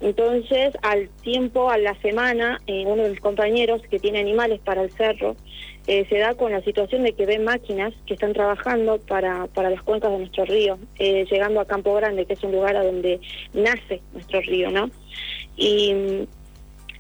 Entonces, 0.04 0.74
al 0.82 1.08
tiempo, 1.22 1.70
a 1.70 1.78
la 1.78 1.96
semana, 2.02 2.60
eh, 2.68 2.84
uno 2.86 3.04
de 3.04 3.12
mis 3.12 3.22
compañeros 3.22 3.82
que 3.90 4.00
tiene 4.00 4.20
animales 4.20 4.60
para 4.60 4.84
el 4.84 4.92
cerro 4.92 5.38
eh, 5.88 6.06
se 6.10 6.18
da 6.18 6.34
con 6.34 6.52
la 6.52 6.62
situación 6.62 7.04
de 7.04 7.14
que 7.14 7.26
ve 7.26 7.40
máquinas 7.40 7.94
que 8.06 8.16
están 8.16 8.34
trabajando 8.34 9.00
para, 9.00 9.48
para 9.48 9.70
las 9.70 9.82
cuencas 9.82 10.12
de 10.12 10.18
nuestro 10.18 10.44
río, 10.44 10.78
eh, 11.00 11.26
llegando 11.32 11.62
a 11.62 11.66
Campo 11.66 11.94
Grande, 11.94 12.26
que 12.26 12.34
es 12.34 12.44
un 12.44 12.52
lugar 12.52 12.76
a 12.76 12.84
donde 12.84 13.22
nace 13.54 14.02
nuestro 14.12 14.42
río, 14.42 14.72
¿no? 14.72 14.92
Y 15.56 15.92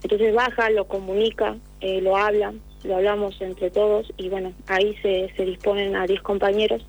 entonces 0.01 0.33
baja, 0.33 0.69
lo 0.69 0.85
comunica, 0.85 1.57
lo 1.81 2.15
habla, 2.15 2.53
lo 2.85 2.95
hablamos 2.95 3.41
entre 3.41 3.69
todos 3.69 4.13
y 4.15 4.29
bueno, 4.29 4.53
ahí 4.67 4.95
se, 5.01 5.29
se 5.35 5.43
disponen 5.43 5.97
a 5.97 6.07
10 6.07 6.21
compañeros 6.21 6.85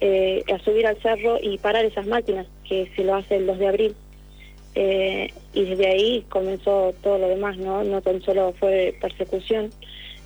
a 0.00 0.58
subir 0.64 0.86
al 0.86 1.00
cerro 1.02 1.38
y 1.42 1.58
parar 1.58 1.84
esas 1.84 2.06
máquinas, 2.06 2.46
que 2.68 2.88
se 2.94 3.02
lo 3.02 3.16
hace 3.16 3.36
el 3.36 3.46
2 3.46 3.58
de 3.58 3.66
abril. 3.66 3.96
Eh, 4.74 5.32
y 5.52 5.64
desde 5.64 5.88
ahí 5.88 6.24
comenzó 6.28 6.94
todo 7.02 7.18
lo 7.18 7.28
demás, 7.28 7.56
¿no? 7.56 7.82
No 7.82 8.02
tan 8.02 8.22
solo 8.22 8.54
fue 8.58 8.94
persecución, 9.00 9.72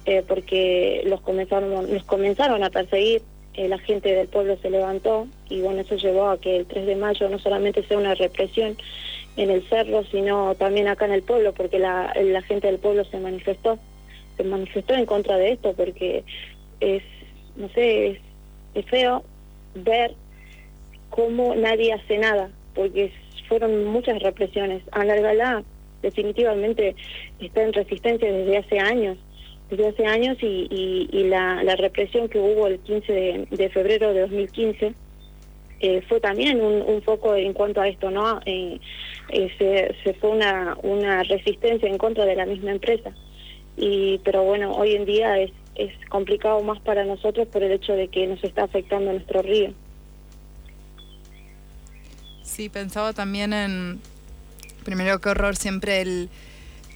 eh, 0.04 0.22
porque 0.26 1.02
los 1.06 1.20
comenzaron, 1.22 1.92
nos 1.92 2.04
comenzaron 2.04 2.62
a 2.62 2.70
perseguir, 2.70 3.22
eh, 3.54 3.68
la 3.68 3.78
gente 3.78 4.12
del 4.12 4.28
pueblo 4.28 4.58
se 4.60 4.68
levantó 4.68 5.28
y 5.48 5.60
bueno, 5.60 5.80
eso 5.80 5.94
llevó 5.94 6.28
a 6.28 6.40
que 6.40 6.56
el 6.56 6.66
3 6.66 6.86
de 6.86 6.96
mayo 6.96 7.28
no 7.28 7.38
solamente 7.38 7.86
sea 7.86 7.96
una 7.96 8.14
represión 8.14 8.76
en 9.36 9.50
el 9.50 9.66
cerro, 9.68 10.04
sino 10.10 10.54
también 10.56 10.88
acá 10.88 11.06
en 11.06 11.12
el 11.12 11.22
pueblo, 11.22 11.52
porque 11.54 11.78
la, 11.78 12.12
gente 12.46 12.66
del 12.66 12.78
pueblo 12.78 13.04
se 13.04 13.18
manifestó, 13.18 13.78
se 14.36 14.44
manifestó 14.44 14.94
en 14.94 15.06
contra 15.06 15.38
de 15.38 15.52
esto, 15.52 15.72
porque 15.72 16.24
es, 16.80 17.02
no 17.56 17.68
sé, 17.70 18.08
es, 18.08 18.18
es 18.74 18.86
feo 18.86 19.22
ver 19.74 20.14
cómo 21.10 21.54
nadie 21.54 21.92
hace 21.92 22.18
nada, 22.18 22.50
porque 22.74 23.12
fueron 23.48 23.84
muchas 23.86 24.22
represiones. 24.22 24.82
Alargalá 24.92 25.62
definitivamente 26.02 26.94
está 27.40 27.62
en 27.62 27.72
resistencia 27.72 28.30
desde 28.30 28.58
hace 28.58 28.78
años, 28.78 29.18
desde 29.70 29.88
hace 29.88 30.06
años 30.06 30.36
y, 30.40 31.24
la, 31.28 31.62
la, 31.62 31.76
represión 31.76 32.28
que 32.28 32.38
hubo 32.38 32.66
el 32.66 32.78
15 32.80 33.46
de, 33.50 33.68
febrero 33.70 34.12
de 34.12 34.20
2015 34.20 34.94
eh, 35.80 36.02
fue 36.08 36.20
también 36.20 36.60
un, 36.60 36.82
un, 36.82 37.02
foco 37.02 37.34
en 37.34 37.52
cuanto 37.52 37.80
a 37.80 37.88
esto, 37.88 38.10
¿no? 38.10 38.40
Eh, 38.46 38.78
eh, 39.30 39.48
se, 39.58 39.94
se, 40.04 40.14
fue 40.14 40.30
una, 40.30 40.76
una 40.82 41.22
resistencia 41.24 41.88
en 41.88 41.98
contra 41.98 42.24
de 42.26 42.36
la 42.36 42.46
misma 42.46 42.72
empresa. 42.72 43.12
Y, 43.76 44.18
pero 44.24 44.44
bueno, 44.44 44.72
hoy 44.72 44.94
en 44.94 45.04
día 45.04 45.38
es, 45.40 45.50
es 45.74 45.92
complicado 46.08 46.62
más 46.62 46.80
para 46.80 47.04
nosotros 47.04 47.48
por 47.48 47.62
el 47.62 47.72
hecho 47.72 47.94
de 47.94 48.08
que 48.08 48.26
nos 48.26 48.42
está 48.44 48.64
afectando 48.64 49.12
nuestro 49.12 49.42
río. 49.42 49.72
Sí, 52.44 52.68
pensaba 52.68 53.12
también 53.12 53.52
en, 53.52 54.00
primero 54.84 55.20
qué 55.20 55.30
horror 55.30 55.56
siempre 55.56 56.02
el 56.02 56.30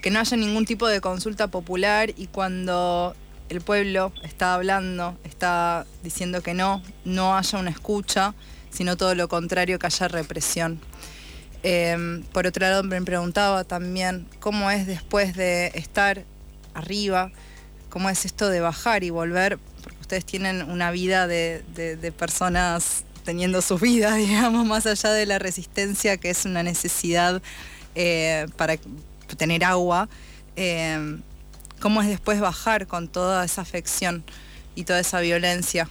que 0.03 0.11
no 0.11 0.21
haya 0.21 0.37
ningún 0.37 0.65
tipo 0.67 0.87
de 0.87 1.01
consulta 1.01 1.49
popular 1.49 2.11
y 2.17 2.27
cuando 2.29 3.17
el 3.49 3.61
pueblo 3.63 4.13
está 4.23 4.55
hablando, 4.55 5.19
está 5.25 5.87
diciendo 6.05 6.43
que 6.43 6.55
no, 6.55 6.83
no 7.05 7.37
haya 7.37 7.59
una 7.59 7.71
escucha, 7.71 8.35
sino 8.71 8.97
todo 8.97 9.15
lo 9.15 9.29
contrario, 9.29 9.79
que 9.79 9.87
haya 9.87 10.07
represión. 10.07 10.81
Em, 11.63 12.23
por 12.25 12.47
otro 12.47 12.61
lado, 12.61 12.85
me 12.85 13.01
preguntaba 13.03 13.65
también 13.65 14.29
cómo 14.39 14.71
es 14.71 14.87
después 14.87 15.35
de 15.35 15.73
estar 15.75 16.25
arriba, 16.75 17.33
cómo 17.89 18.11
es 18.11 18.25
esto 18.25 18.49
de 18.49 18.61
bajar 18.61 19.03
y 19.03 19.11
volver, 19.11 19.59
porque 19.83 19.99
ustedes 20.01 20.25
tienen 20.25 20.63
una 20.63 20.91
vida 20.93 21.27
de, 21.27 21.65
de 21.75 22.13
personas 22.13 23.05
teniendo 23.29 23.61
sus 23.61 23.79
vidas, 23.79 24.17
digamos, 24.27 24.65
más 24.65 24.87
allá 24.87 25.13
de 25.13 25.27
la 25.27 25.39
resistencia, 25.39 26.17
que 26.17 26.31
es 26.31 26.47
una 26.47 26.63
necesidad 26.63 27.43
eh, 27.95 28.47
para 28.57 28.77
tener 29.37 29.65
agua. 29.65 30.09
Eh, 30.57 31.19
¿Cómo 31.79 32.01
es 32.01 32.09
después 32.09 32.41
bajar 32.41 32.87
con 32.87 33.07
toda 33.07 33.45
esa 33.45 33.61
afección 33.61 34.25
y 34.75 34.85
toda 34.85 35.01
esa 35.01 35.21
violencia? 35.21 35.91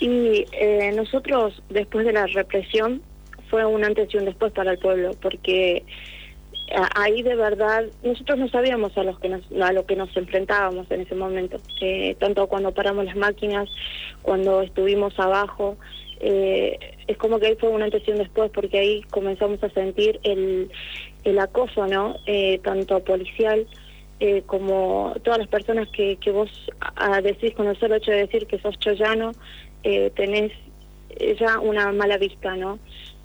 Y 0.00 0.44
eh, 0.50 0.90
nosotros, 0.96 1.62
después 1.68 2.04
de 2.04 2.14
la 2.14 2.26
represión, 2.26 3.00
fue 3.48 3.64
un 3.64 3.84
antes 3.84 4.12
y 4.12 4.16
un 4.16 4.24
después 4.24 4.52
para 4.52 4.72
el 4.72 4.78
pueblo, 4.80 5.12
porque 5.22 5.84
ahí 6.94 7.22
de 7.22 7.34
verdad 7.34 7.84
nosotros 8.02 8.38
no 8.38 8.48
sabíamos 8.48 8.96
a, 8.96 9.02
los 9.02 9.18
que 9.18 9.40
a 9.60 9.72
lo 9.72 9.86
que 9.86 9.96
nos 9.96 10.16
enfrentábamos 10.16 10.90
en 10.90 11.00
ese 11.00 11.14
momento, 11.14 11.58
eh, 11.80 12.16
tanto 12.18 12.46
cuando 12.46 12.72
paramos 12.72 13.04
las 13.04 13.16
máquinas, 13.16 13.68
cuando 14.22 14.62
estuvimos 14.62 15.18
abajo, 15.18 15.76
eh, 16.20 16.78
es 17.08 17.16
como 17.16 17.38
que 17.38 17.48
ahí 17.48 17.56
fue 17.56 17.70
una 17.70 17.86
antes 17.86 18.06
y 18.06 18.10
un 18.12 18.18
después 18.18 18.50
porque 18.52 18.78
ahí 18.78 19.02
comenzamos 19.10 19.62
a 19.64 19.70
sentir 19.70 20.20
el, 20.22 20.70
el 21.24 21.38
acoso, 21.38 21.86
¿no? 21.86 22.16
Eh, 22.26 22.60
tanto 22.62 23.00
policial 23.00 23.66
como 24.44 25.14
todas 25.24 25.38
las 25.38 25.48
personas 25.48 25.88
que, 25.88 26.16
que 26.16 26.30
vos 26.30 26.50
a, 26.78 27.22
decís 27.22 27.54
con 27.54 27.66
el 27.68 27.80
solo 27.80 27.94
hecho 27.94 28.10
de 28.10 28.18
decir 28.18 28.46
que 28.46 28.58
sos 28.58 28.78
chollano, 28.78 29.32
tenés 30.14 30.52
ya 31.40 31.58
una 31.58 31.90
mala 31.92 32.18
vista, 32.18 32.54
¿no? 32.54 32.78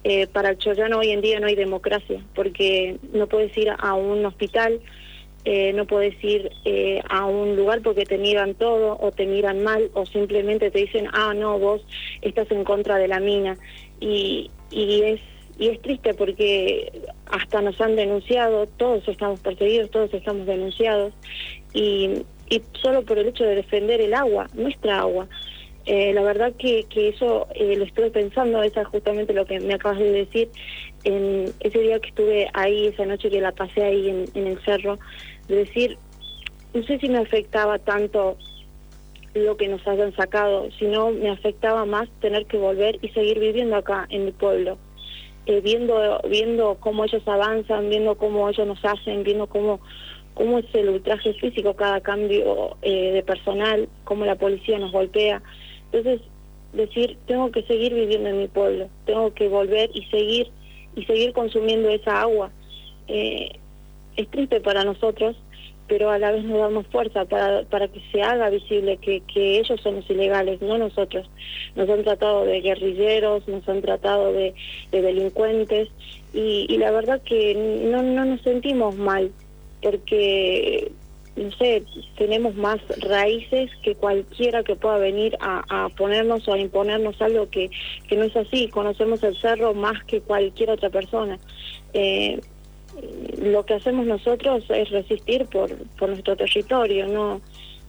Eh, 0.07 0.27
para 0.27 0.51
el 0.51 0.59
Chollano 0.59 0.99
hoy 0.99 1.09
en 1.09 1.21
día 1.21 1.39
no 1.39 1.47
hay 1.47 1.55
democracia, 1.55 2.23
porque 2.35 2.97
no 3.11 3.25
puedes 3.25 3.57
ir 3.57 3.71
a 3.75 3.95
un 3.95 4.23
hospital, 4.23 4.79
eh, 5.45 5.73
no 5.73 5.87
puedes 5.87 6.23
ir 6.23 6.51
eh, 6.63 7.01
a 7.09 7.25
un 7.25 7.55
lugar 7.55 7.81
porque 7.81 8.05
te 8.05 8.19
miran 8.19 8.53
todo 8.53 8.99
o 9.01 9.11
te 9.11 9.25
miran 9.25 9.63
mal 9.63 9.89
o 9.95 10.05
simplemente 10.05 10.69
te 10.69 10.77
dicen, 10.77 11.07
ah, 11.11 11.33
no, 11.33 11.57
vos 11.57 11.83
estás 12.21 12.51
en 12.51 12.63
contra 12.63 12.97
de 12.97 13.07
la 13.07 13.19
mina. 13.19 13.57
Y, 13.99 14.51
y, 14.69 15.01
es, 15.01 15.21
y 15.57 15.69
es 15.69 15.81
triste 15.81 16.13
porque 16.13 17.01
hasta 17.25 17.63
nos 17.63 17.81
han 17.81 17.95
denunciado, 17.95 18.67
todos 18.77 19.07
estamos 19.07 19.39
perseguidos, 19.39 19.89
todos 19.89 20.13
estamos 20.13 20.45
denunciados, 20.45 21.13
y, 21.73 22.23
y 22.47 22.61
solo 22.79 23.01
por 23.01 23.17
el 23.17 23.29
hecho 23.29 23.43
de 23.43 23.55
defender 23.55 24.01
el 24.01 24.13
agua, 24.13 24.47
nuestra 24.53 24.99
agua. 24.99 25.27
Eh, 25.85 26.13
la 26.13 26.23
verdad 26.23 26.53
que, 26.57 26.85
que 26.89 27.09
eso 27.09 27.47
eh, 27.53 27.75
lo 27.75 27.85
estuve 27.85 28.09
pensando, 28.09 28.63
esa 28.63 28.81
es 28.81 28.87
justamente 28.87 29.33
lo 29.33 29.45
que 29.45 29.59
me 29.59 29.75
acabas 29.75 29.99
de 29.99 30.11
decir, 30.11 30.49
en 31.03 31.53
ese 31.59 31.79
día 31.79 31.99
que 31.99 32.09
estuve 32.09 32.49
ahí, 32.53 32.87
esa 32.87 33.05
noche 33.05 33.29
que 33.29 33.39
la 33.39 33.51
pasé 33.51 33.83
ahí 33.83 34.09
en, 34.09 34.25
en 34.33 34.47
el 34.47 34.59
cerro, 34.63 34.97
de 35.47 35.57
decir, 35.57 35.97
no 36.73 36.83
sé 36.83 36.97
si 36.97 37.07
me 37.07 37.19
afectaba 37.19 37.77
tanto 37.77 38.37
lo 39.35 39.57
que 39.57 39.67
nos 39.67 39.85
hayan 39.87 40.15
sacado, 40.15 40.69
sino 40.79 41.11
me 41.11 41.29
afectaba 41.29 41.85
más 41.85 42.09
tener 42.21 42.45
que 42.45 42.57
volver 42.57 42.97
y 43.01 43.09
seguir 43.09 43.39
viviendo 43.39 43.75
acá 43.75 44.07
en 44.09 44.25
mi 44.25 44.31
pueblo, 44.31 44.77
eh, 45.45 45.61
viendo 45.61 46.19
viendo 46.27 46.77
cómo 46.79 47.03
ellos 47.03 47.21
avanzan, 47.27 47.89
viendo 47.89 48.15
cómo 48.15 48.49
ellos 48.49 48.65
nos 48.65 48.83
hacen, 48.83 49.23
viendo 49.23 49.47
cómo 49.47 49.81
cómo 50.33 50.59
es 50.59 50.65
el 50.73 50.89
ultraje 50.89 51.33
físico, 51.35 51.75
cada 51.75 52.01
cambio 52.01 52.75
eh, 52.81 53.11
de 53.13 53.23
personal, 53.23 53.87
cómo 54.03 54.25
la 54.25 54.35
policía 54.35 54.79
nos 54.79 54.91
golpea. 54.91 55.41
Entonces, 55.95 56.27
decir, 56.73 57.17
tengo 57.25 57.51
que 57.51 57.63
seguir 57.63 57.93
viviendo 57.93 58.29
en 58.29 58.39
mi 58.39 58.47
pueblo, 58.47 58.89
tengo 59.05 59.33
que 59.33 59.47
volver 59.47 59.89
y 59.93 60.03
seguir 60.05 60.47
y 60.95 61.05
seguir 61.05 61.31
consumiendo 61.31 61.89
esa 61.89 62.21
agua. 62.21 62.51
Eh, 63.07 63.49
es 64.17 64.27
triste 64.29 64.59
para 64.59 64.83
nosotros, 64.83 65.37
pero 65.87 66.09
a 66.09 66.19
la 66.19 66.31
vez 66.31 66.43
nos 66.43 66.59
damos 66.59 66.85
fuerza 66.87 67.23
para, 67.25 67.63
para 67.63 67.87
que 67.87 68.01
se 68.11 68.21
haga 68.21 68.49
visible 68.49 68.97
que, 68.97 69.21
que 69.21 69.59
ellos 69.59 69.79
son 69.81 69.95
los 69.95 70.09
ilegales, 70.09 70.61
no 70.61 70.77
nosotros. 70.77 71.29
Nos 71.75 71.89
han 71.89 72.03
tratado 72.03 72.43
de 72.43 72.59
guerrilleros, 72.59 73.47
nos 73.47 73.67
han 73.69 73.81
tratado 73.81 74.33
de, 74.33 74.53
de 74.91 75.01
delincuentes 75.01 75.89
y, 76.33 76.65
y 76.67 76.77
la 76.77 76.91
verdad 76.91 77.21
que 77.21 77.55
no, 77.55 78.03
no 78.03 78.25
nos 78.25 78.41
sentimos 78.41 78.95
mal 78.97 79.31
porque 79.81 80.91
no 81.35 81.51
sé, 81.51 81.83
tenemos 82.17 82.55
más 82.55 82.79
raíces 82.99 83.69
que 83.83 83.95
cualquiera 83.95 84.63
que 84.63 84.75
pueda 84.75 84.97
venir 84.97 85.37
a, 85.41 85.89
ponernos 85.97 86.47
o 86.47 86.53
a 86.53 86.59
imponernos 86.59 87.21
algo 87.21 87.49
que, 87.49 87.69
que 88.07 88.15
no 88.15 88.23
es 88.23 88.35
así. 88.35 88.69
Conocemos 88.69 89.21
el 89.23 89.35
cerro 89.37 89.73
más 89.73 90.03
que 90.05 90.21
cualquier 90.21 90.69
otra 90.69 90.89
persona. 90.89 91.37
Eh, 91.93 92.39
lo 93.41 93.65
que 93.65 93.73
hacemos 93.73 94.05
nosotros 94.05 94.63
es 94.69 94.89
resistir 94.89 95.45
por, 95.47 95.75
por 95.97 96.09
nuestro 96.09 96.37
territorio, 96.37 97.07
no 97.07 97.41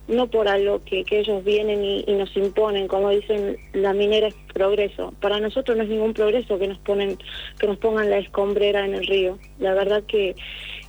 no 0.09 0.29
por 0.29 0.47
algo 0.47 0.83
que, 0.85 1.05
que 1.05 1.19
ellos 1.19 1.43
vienen 1.45 1.85
y, 1.85 2.05
y, 2.07 2.13
nos 2.13 2.37
imponen, 2.37 2.87
como 2.87 3.11
dicen, 3.11 3.57
la 3.73 3.93
minera 3.93 4.29
es 4.29 4.37
progreso. 4.55 5.13
Para 5.21 5.41
nosotros 5.41 5.77
no 5.77 5.83
es 5.83 5.89
ningún 5.89 6.15
progreso 6.15 6.59
que 6.59 6.69
nos 6.69 6.79
ponen, 6.79 7.19
que 7.59 7.67
nos 7.67 7.79
pongan 7.79 8.09
la 8.09 8.19
escombrera 8.19 8.85
en 8.85 8.95
el 8.95 9.05
río. 9.05 9.39
La 9.59 9.75
verdad 9.75 10.05
que 10.05 10.37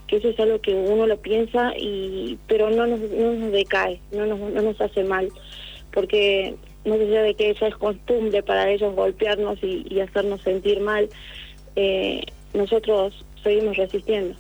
que 0.08 0.18
eso 0.18 0.30
es 0.30 0.40
algo 0.40 0.60
que 0.62 0.74
uno 0.74 1.06
lo 1.06 1.18
piensa 1.18 1.74
y 1.78 2.40
pero 2.48 2.70
no 2.70 2.88
nos, 2.88 3.00
no 3.00 3.34
nos 3.34 3.52
decae, 3.52 4.00
no 4.12 4.26
nos, 4.26 4.40
no 4.40 4.62
nos 4.62 4.80
hace 4.80 5.04
mal, 5.04 5.30
porque 5.92 6.56
no 6.86 6.96
sé 6.96 7.06
de 7.06 7.36
que 7.36 7.52
esa 7.52 7.68
es 7.68 7.76
costumbre 7.76 8.42
para 8.44 8.70
ellos 8.70 8.96
golpearnos 8.96 9.60
y, 9.62 10.00
hacernos 10.00 10.42
sentir 10.42 10.80
mal, 10.80 11.10
eh, 11.76 12.22
nosotros 12.54 13.26
seguimos 13.44 13.76
resistiendo. 13.76 14.36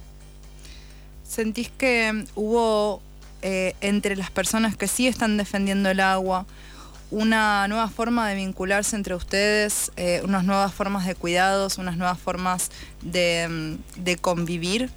¿Sentís 1.24 1.70
que 1.70 2.24
hubo 2.36 3.02
eh, 3.42 3.74
entre 3.82 4.16
las 4.16 4.32
personas 4.32 4.78
que 4.78 4.88
sí 4.88 5.08
están 5.08 5.36
defendiendo 5.36 5.90
el 5.90 6.00
agua 6.00 6.46
una 7.12 7.68
nueva 7.68 7.90
forma 7.90 8.28
de 8.30 8.36
vincularse 8.36 8.96
entre 8.96 9.16
ustedes, 9.16 9.92
eh, 9.96 10.22
unas 10.24 10.44
nuevas 10.44 10.74
formas 10.74 11.06
de 11.06 11.16
cuidados, 11.16 11.78
unas 11.78 11.98
nuevas 11.98 12.20
formas 12.20 12.72
de, 13.02 13.78
de 13.98 14.16
convivir? 14.18 14.90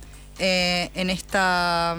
Eh, 0.42 0.88
en 0.94 1.10
esta 1.10 1.98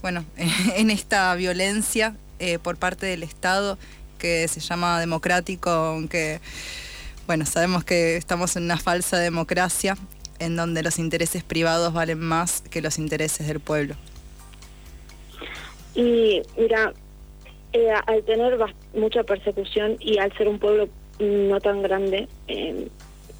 bueno 0.00 0.24
en 0.76 0.90
esta 0.90 1.34
violencia 1.34 2.14
eh, 2.38 2.60
por 2.60 2.76
parte 2.76 3.06
del 3.06 3.24
Estado 3.24 3.78
que 4.16 4.46
se 4.46 4.60
llama 4.60 5.00
democrático, 5.00 5.70
aunque 5.70 6.40
bueno 7.26 7.44
sabemos 7.46 7.82
que 7.82 8.16
estamos 8.16 8.54
en 8.54 8.62
una 8.62 8.78
falsa 8.78 9.18
democracia 9.18 9.96
en 10.38 10.54
donde 10.54 10.84
los 10.84 11.00
intereses 11.00 11.42
privados 11.42 11.92
valen 11.92 12.20
más 12.20 12.62
que 12.62 12.80
los 12.80 12.96
intereses 12.98 13.48
del 13.48 13.58
pueblo. 13.58 13.96
Y 15.96 16.42
mira, 16.56 16.94
eh, 17.72 17.90
al 18.06 18.22
tener 18.22 18.56
mucha 18.94 19.24
persecución 19.24 19.96
y 19.98 20.18
al 20.18 20.32
ser 20.36 20.46
un 20.46 20.60
pueblo 20.60 20.88
no 21.18 21.60
tan 21.60 21.82
grande, 21.82 22.28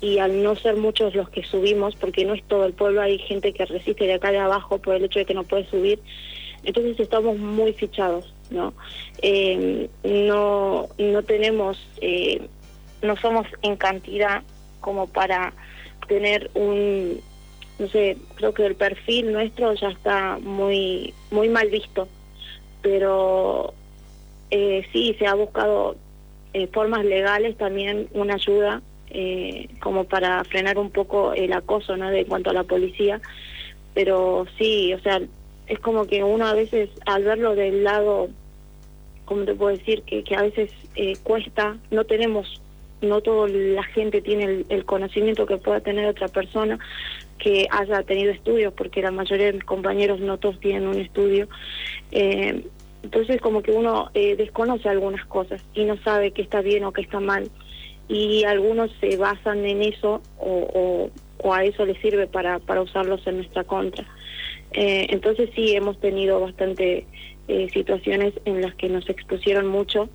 y 0.00 0.18
al 0.18 0.42
no 0.42 0.56
ser 0.56 0.76
muchos 0.76 1.14
los 1.14 1.28
que 1.28 1.44
subimos, 1.44 1.94
porque 1.96 2.24
no 2.24 2.34
es 2.34 2.42
todo 2.44 2.64
el 2.64 2.72
pueblo, 2.72 3.02
hay 3.02 3.18
gente 3.18 3.52
que 3.52 3.66
resiste 3.66 4.06
de 4.06 4.14
acá 4.14 4.30
de 4.30 4.38
abajo 4.38 4.78
por 4.78 4.94
el 4.94 5.04
hecho 5.04 5.18
de 5.18 5.26
que 5.26 5.34
no 5.34 5.44
puede 5.44 5.68
subir, 5.68 6.00
Entonces 6.64 6.98
estamos 7.00 7.38
muy 7.38 7.72
fichados, 7.72 8.32
¿no? 8.50 8.74
Eh, 9.22 9.88
no, 10.04 10.88
no 10.98 11.22
tenemos, 11.22 11.78
eh, 12.00 12.48
no 13.02 13.16
somos 13.16 13.46
en 13.62 13.76
cantidad 13.76 14.42
como 14.80 15.06
para 15.06 15.52
tener 16.08 16.50
un, 16.54 17.20
no 17.78 17.88
sé, 17.88 18.16
creo 18.34 18.52
que 18.52 18.66
el 18.66 18.74
perfil 18.74 19.32
nuestro 19.32 19.72
ya 19.74 19.88
está 19.88 20.38
muy, 20.38 21.14
muy 21.30 21.48
mal 21.48 21.68
visto, 21.68 22.08
pero 22.82 23.72
eh, 24.50 24.86
sí 24.92 25.14
se 25.18 25.26
ha 25.26 25.34
buscado 25.34 25.96
eh, 26.52 26.66
formas 26.66 27.04
legales 27.04 27.56
también 27.56 28.08
una 28.12 28.34
ayuda 28.34 28.82
eh, 29.10 29.68
como 29.80 30.04
para 30.04 30.42
frenar 30.44 30.78
un 30.78 30.90
poco 30.90 31.32
el 31.32 31.52
acoso, 31.52 31.96
¿no? 31.96 32.10
De 32.10 32.24
cuanto 32.26 32.50
a 32.50 32.54
la 32.54 32.64
policía, 32.64 33.20
pero 33.94 34.46
sí, 34.56 34.94
o 34.94 35.00
sea, 35.00 35.20
es 35.66 35.78
como 35.78 36.06
que 36.06 36.22
uno 36.24 36.46
a 36.46 36.54
veces 36.54 36.90
al 37.06 37.24
verlo 37.24 37.54
del 37.54 37.84
lado, 37.84 38.28
como 39.24 39.44
te 39.44 39.54
puedo 39.54 39.76
decir, 39.76 40.02
que, 40.02 40.24
a 40.34 40.42
veces 40.42 40.70
eh, 40.96 41.16
cuesta, 41.22 41.76
no 41.90 42.04
tenemos, 42.04 42.60
no 43.02 43.20
toda 43.20 43.48
la 43.48 43.84
gente 43.84 44.20
tiene 44.20 44.64
el, 44.68 44.84
conocimiento 44.84 45.46
que 45.46 45.58
pueda 45.58 45.80
tener 45.80 46.06
otra 46.06 46.28
persona 46.28 46.78
que 47.38 47.66
haya 47.70 48.02
tenido 48.02 48.32
estudios, 48.32 48.72
porque 48.74 49.02
la 49.02 49.10
mayoría 49.10 49.46
de 49.46 49.54
mis 49.54 49.64
compañeros 49.64 50.20
no 50.20 50.38
todos 50.38 50.58
tienen 50.60 50.86
un 50.86 50.98
estudio. 50.98 51.48
Eh, 52.10 52.64
entonces 53.02 53.40
como 53.40 53.62
que 53.62 53.72
uno 53.72 54.10
eh, 54.14 54.36
desconoce 54.36 54.88
algunas 54.88 55.24
cosas 55.26 55.62
y 55.72 55.84
no 55.84 55.96
sabe 55.98 56.32
qué 56.32 56.42
está 56.42 56.60
bien 56.60 56.84
o 56.84 56.92
qué 56.92 57.00
está 57.00 57.18
mal 57.18 57.50
y 58.10 58.42
algunos 58.42 58.90
se 59.00 59.16
basan 59.16 59.64
en 59.64 59.82
eso 59.82 60.20
o, 60.36 61.10
o, 61.38 61.54
a 61.54 61.64
eso 61.64 61.86
les 61.86 61.96
sirve 62.02 62.26
para, 62.26 62.58
para 62.58 62.82
usarlos 62.82 63.24
en 63.26 63.36
nuestra 63.36 63.62
contra. 63.64 64.04
Eh, 64.72 65.06
entonces 65.10 65.48
sí 65.54 65.74
hemos 65.74 65.98
tenido 66.00 66.40
bastante 66.40 67.06
eh, 67.46 67.68
situaciones 67.72 68.34
en 68.44 68.60
las 68.60 68.74
que 68.74 68.88
nos 68.88 69.08
expusieron 69.08 69.68
mucho, 69.68 70.08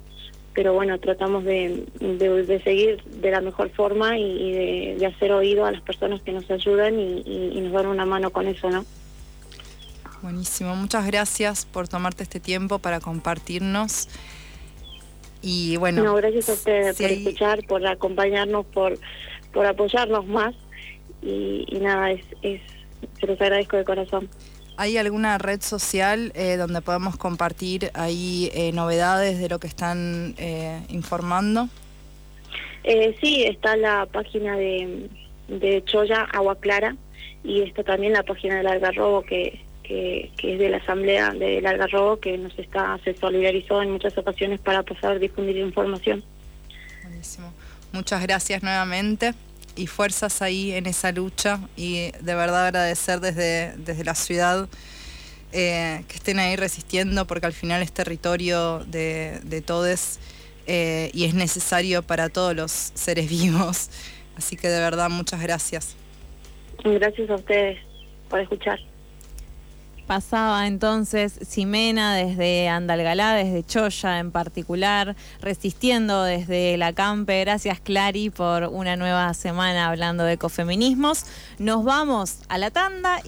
pero 0.54 0.74
bueno, 0.74 1.00
tratamos 1.00 1.46
de, 1.46 1.86
de, 2.00 2.62
seguir 2.64 3.02
de 3.04 3.32
la 3.32 3.40
mejor 3.40 3.70
forma 3.72 4.18
y, 4.18 4.52
de, 4.98 5.06
hacer 5.06 5.32
oído 5.32 5.66
a 5.66 5.72
las 5.72 5.82
personas 5.82 6.22
que 6.22 6.34
nos 6.34 6.50
ayudan 6.52 7.00
y, 7.00 7.24
y 7.26 7.62
nos 7.62 7.72
dan 7.72 7.88
una 7.88 8.06
mano 8.06 8.30
con 8.30 8.48
eso, 8.48 8.70
¿no? 8.70 8.86
Buenísimo, 10.22 10.76
muchas 10.76 11.06
gracias 11.06 11.66
por 11.66 11.88
tomarte 11.88 12.24
este 12.24 12.40
tiempo 12.40 12.80
para 12.80 13.00
compartirnos. 13.00 14.10
Y 15.42 15.78
bueno. 15.78 16.04
No, 16.04 16.16
gracias 16.16 16.50
a 16.50 16.54
ustedes 16.54 16.98
por 16.98 17.12
escuchar, 17.12 17.66
por 17.68 17.86
acompañarnos, 17.86 18.66
por, 18.68 18.98
por 19.54 19.66
apoyarnos 19.66 20.26
más. 20.28 20.56
Y, 21.22 21.66
nada, 21.82 22.12
es, 22.12 22.26
es, 22.42 22.62
se 23.20 23.28
los 23.28 23.40
agradezco 23.42 23.78
de 23.78 23.86
corazón. 23.86 24.30
¿Hay 24.78 24.98
alguna 24.98 25.38
red 25.38 25.62
social 25.62 26.32
eh, 26.36 26.58
donde 26.58 26.82
podemos 26.82 27.16
compartir 27.18 27.92
ahí 27.94 28.52
eh, 28.54 28.72
novedades 28.74 29.40
de 29.40 29.48
lo 29.50 29.60
que 29.60 29.68
están 29.68 30.36
eh, 30.38 30.82
informando? 30.90 31.70
Eh, 32.84 33.16
sí, 33.22 33.44
está 33.44 33.76
la 33.78 34.06
página 34.06 34.56
de, 34.58 35.10
de 35.48 35.84
Choya, 35.86 36.22
Agua 36.32 36.56
Clara, 36.60 36.96
y 37.44 37.62
está 37.62 37.84
también 37.84 38.14
la 38.14 38.24
página 38.24 38.58
del 38.58 38.68
Algarrobo 38.68 39.24
que, 39.24 39.65
que, 39.88 40.32
es 40.38 40.60
de 40.60 40.70
la 40.70 40.78
Asamblea 40.78 41.32
del 41.32 41.66
Algarrobo, 41.66 42.20
que 42.20 42.38
nos 42.38 42.58
está, 42.58 43.00
se 43.04 43.16
solidarizó 43.16 43.82
en 43.82 43.92
muchas 43.92 44.18
ocasiones 44.18 44.60
para 44.60 44.84
pasar, 44.84 45.20
difundir 45.20 45.58
información. 45.58 46.24
Buenísimo. 47.04 47.54
Muchas 47.92 48.22
gracias 48.22 48.64
nuevamente 48.64 49.34
y 49.76 49.88
fuerzas 49.88 50.42
ahí 50.42 50.72
en 50.72 50.86
esa 50.86 51.12
lucha 51.12 51.60
y 51.76 52.12
de 52.22 52.36
verdad 52.36 52.66
agradecer 52.68 53.20
desde, 53.20 53.74
desde 53.78 54.04
la 54.04 54.16
ciudad 54.16 54.68
eh, 55.52 56.04
que 56.08 56.16
estén 56.16 56.40
ahí 56.40 56.56
resistiendo 56.56 57.26
porque 57.26 57.46
al 57.46 57.54
final 57.54 57.82
es 57.82 57.92
territorio 57.92 58.80
de, 58.88 59.40
de 59.44 59.62
todos 59.62 60.20
eh, 60.68 61.12
y 61.14 61.26
es 61.26 61.34
necesario 61.34 62.04
para 62.04 62.30
todos 62.30 62.56
los 62.56 62.72
seres 62.72 63.30
vivos. 63.30 63.90
Así 64.36 64.58
que 64.58 64.68
de 64.68 64.80
verdad 64.80 65.10
muchas 65.10 65.42
gracias. 65.42 65.96
Gracias 66.84 67.30
a 67.30 67.36
ustedes 67.36 67.80
por 68.30 68.40
escuchar. 68.40 68.80
Pasaba 70.08 70.68
entonces 70.68 71.40
Ximena 71.48 72.14
desde 72.16 72.70
Andalgalá, 72.70 73.34
desde 73.34 73.64
Choya 73.64 74.20
en 74.20 74.32
particular, 74.32 75.16
resistiendo 75.42 76.24
desde 76.24 76.78
la 76.78 76.94
Campe. 76.94 77.40
Gracias 77.40 77.80
Clary 77.80 78.30
por 78.30 78.66
una 78.66 78.96
nueva 78.98 79.34
semana 79.34 79.88
hablando 79.88 80.24
de 80.24 80.34
ecofeminismos. 80.34 81.26
Nos 81.58 81.84
vamos 81.84 82.40
a 82.50 82.60
la 82.60 82.70
tanda. 82.70 83.20
Y 83.20 83.24